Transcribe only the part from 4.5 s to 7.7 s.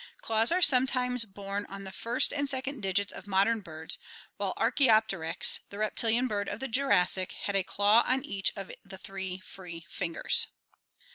Archaopteryx(Fig. 87^.), the reptilian bird of the Jurassic, had a